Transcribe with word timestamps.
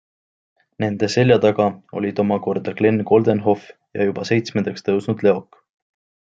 Nende 0.83 1.09
seljataga 1.15 1.67
olid 2.01 2.23
oma 2.23 2.39
korda 2.47 2.75
Glen 2.81 2.99
Coldenhoff 3.11 3.69
ja 3.99 4.11
juba 4.11 4.27
seitsmendaks 4.33 4.89
tõusnud 4.91 5.27
Leok. 5.29 5.65